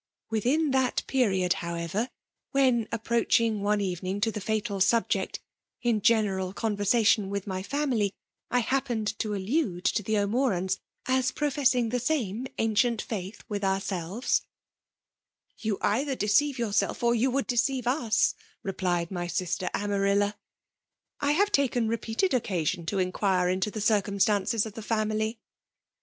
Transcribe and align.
Within 0.31 0.71
that 0.71 1.03
VOL. 1.07 1.31
III. 1.31 1.45
o 1.45 1.47
290 1.47 1.53
FEMALE 1.53 1.77
DOMINATION. 1.77 2.09
period^ 2.09 2.09
however^ 2.09 2.09
when 2.49 2.85
approadung 2.87 3.59
one 3.59 3.77
eTcn* 3.81 4.03
ing 4.07 4.21
to 4.21 4.31
the 4.31 4.41
fatal 4.41 4.79
subject^ 4.79 5.37
in 5.83 6.01
general 6.01 6.53
eonvenatioa 6.55 7.27
with 7.29 7.45
my 7.45 7.61
family, 7.61 8.11
I 8.49 8.61
happened 8.61 9.13
to 9.19 9.35
allude 9.35 9.85
to 9.85 10.01
the 10.01 10.17
O'Morans 10.17 10.79
as 11.05 11.29
profimsing 11.31 11.89
the 11.91 11.99
same 11.99 12.47
ancient 12.57 13.03
finth 13.07 13.41
with 13.47 13.63
ourselves,— 13.63 14.41
"'You 15.59 15.77
either 15.81 16.15
deceive 16.15 16.57
yourself, 16.57 17.03
or 17.03 17.13
you 17.13 17.29
would 17.29 17.45
deceive 17.45 17.85
u«/ 17.85 18.09
replied 18.63 19.11
my 19.11 19.27
sister 19.27 19.69
Amarilla.' 19.75 20.33
I 21.21 21.33
have' 21.33 21.51
taken 21.51 21.87
repeated 21.87 22.33
occasion 22.33 22.87
to 22.87 22.97
inquire 22.97 23.49
into 23.49 23.69
the 23.69 23.79
circumstances 23.81 24.65
of 24.65 24.73
the 24.73 24.81
family. 24.81 25.37